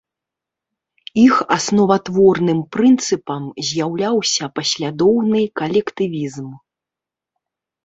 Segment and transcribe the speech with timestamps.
[1.25, 6.49] Іх асноватворным прынцыпам з'яўляўся паслядоўны калектывізм.